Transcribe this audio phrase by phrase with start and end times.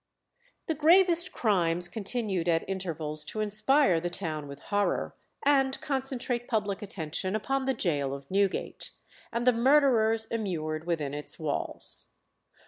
[0.65, 6.81] The gravest crimes continued at intervals to inspire the town with horror, and concentrate public
[6.81, 8.89] attention upon the gaol of Newgate,
[9.31, 12.13] and the murderers immured within its walls.